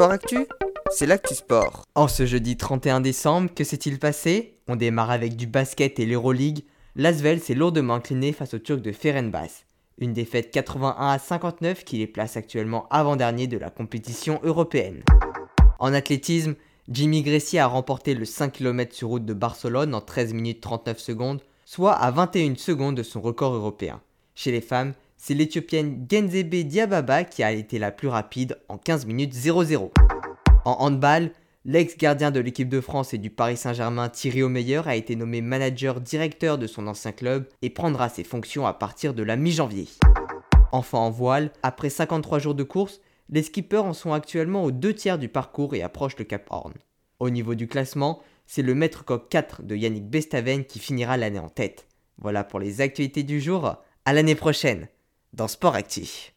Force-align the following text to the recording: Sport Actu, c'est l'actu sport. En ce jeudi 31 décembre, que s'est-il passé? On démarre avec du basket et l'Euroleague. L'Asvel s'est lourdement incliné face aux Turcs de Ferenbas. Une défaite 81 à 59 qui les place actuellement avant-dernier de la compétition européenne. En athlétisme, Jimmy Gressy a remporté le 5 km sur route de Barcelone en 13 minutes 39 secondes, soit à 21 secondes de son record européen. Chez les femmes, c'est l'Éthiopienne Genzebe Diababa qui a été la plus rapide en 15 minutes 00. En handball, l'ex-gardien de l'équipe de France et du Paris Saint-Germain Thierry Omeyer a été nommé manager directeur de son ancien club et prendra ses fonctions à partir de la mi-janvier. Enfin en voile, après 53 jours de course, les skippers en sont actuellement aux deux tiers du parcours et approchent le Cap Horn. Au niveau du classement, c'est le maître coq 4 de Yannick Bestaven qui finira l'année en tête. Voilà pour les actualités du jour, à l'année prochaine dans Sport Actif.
Sport 0.00 0.12
Actu, 0.12 0.46
c'est 0.90 1.04
l'actu 1.04 1.34
sport. 1.34 1.84
En 1.94 2.08
ce 2.08 2.24
jeudi 2.24 2.56
31 2.56 3.02
décembre, 3.02 3.50
que 3.54 3.64
s'est-il 3.64 3.98
passé? 3.98 4.56
On 4.66 4.74
démarre 4.74 5.10
avec 5.10 5.36
du 5.36 5.46
basket 5.46 5.98
et 5.98 6.06
l'Euroleague. 6.06 6.64
L'Asvel 6.96 7.38
s'est 7.38 7.52
lourdement 7.52 7.96
incliné 7.96 8.32
face 8.32 8.54
aux 8.54 8.58
Turcs 8.58 8.80
de 8.80 8.92
Ferenbas. 8.92 9.66
Une 9.98 10.14
défaite 10.14 10.52
81 10.52 11.06
à 11.06 11.18
59 11.18 11.84
qui 11.84 11.98
les 11.98 12.06
place 12.06 12.38
actuellement 12.38 12.88
avant-dernier 12.88 13.46
de 13.46 13.58
la 13.58 13.68
compétition 13.68 14.40
européenne. 14.42 15.02
En 15.78 15.92
athlétisme, 15.92 16.54
Jimmy 16.88 17.20
Gressy 17.20 17.58
a 17.58 17.66
remporté 17.66 18.14
le 18.14 18.24
5 18.24 18.52
km 18.52 18.94
sur 18.94 19.08
route 19.08 19.26
de 19.26 19.34
Barcelone 19.34 19.94
en 19.94 20.00
13 20.00 20.32
minutes 20.32 20.62
39 20.62 20.98
secondes, 20.98 21.42
soit 21.66 21.92
à 21.92 22.10
21 22.10 22.54
secondes 22.56 22.96
de 22.96 23.02
son 23.02 23.20
record 23.20 23.52
européen. 23.52 24.00
Chez 24.34 24.50
les 24.50 24.62
femmes, 24.62 24.94
c'est 25.22 25.34
l'Éthiopienne 25.34 26.06
Genzebe 26.10 26.66
Diababa 26.66 27.24
qui 27.24 27.42
a 27.42 27.52
été 27.52 27.78
la 27.78 27.92
plus 27.92 28.08
rapide 28.08 28.58
en 28.70 28.78
15 28.78 29.04
minutes 29.04 29.34
00. 29.34 29.92
En 30.64 30.76
handball, 30.80 31.32
l'ex-gardien 31.66 32.30
de 32.30 32.40
l'équipe 32.40 32.70
de 32.70 32.80
France 32.80 33.12
et 33.12 33.18
du 33.18 33.28
Paris 33.28 33.58
Saint-Germain 33.58 34.08
Thierry 34.08 34.42
Omeyer 34.42 34.80
a 34.86 34.96
été 34.96 35.16
nommé 35.16 35.42
manager 35.42 36.00
directeur 36.00 36.56
de 36.56 36.66
son 36.66 36.86
ancien 36.86 37.12
club 37.12 37.46
et 37.60 37.68
prendra 37.68 38.08
ses 38.08 38.24
fonctions 38.24 38.66
à 38.66 38.72
partir 38.72 39.12
de 39.12 39.22
la 39.22 39.36
mi-janvier. 39.36 39.88
Enfin 40.72 40.98
en 40.98 41.10
voile, 41.10 41.52
après 41.62 41.90
53 41.90 42.38
jours 42.38 42.54
de 42.54 42.64
course, 42.64 43.02
les 43.28 43.42
skippers 43.42 43.84
en 43.84 43.92
sont 43.92 44.14
actuellement 44.14 44.64
aux 44.64 44.72
deux 44.72 44.94
tiers 44.94 45.18
du 45.18 45.28
parcours 45.28 45.74
et 45.74 45.82
approchent 45.82 46.16
le 46.18 46.24
Cap 46.24 46.46
Horn. 46.48 46.72
Au 47.18 47.28
niveau 47.28 47.54
du 47.54 47.68
classement, 47.68 48.22
c'est 48.46 48.62
le 48.62 48.74
maître 48.74 49.04
coq 49.04 49.28
4 49.28 49.64
de 49.64 49.76
Yannick 49.76 50.08
Bestaven 50.08 50.64
qui 50.64 50.78
finira 50.78 51.18
l'année 51.18 51.38
en 51.38 51.50
tête. 51.50 51.86
Voilà 52.16 52.42
pour 52.42 52.58
les 52.58 52.80
actualités 52.80 53.22
du 53.22 53.38
jour, 53.38 53.76
à 54.06 54.12
l'année 54.14 54.34
prochaine 54.34 54.88
dans 55.32 55.48
Sport 55.48 55.74
Actif. 55.74 56.28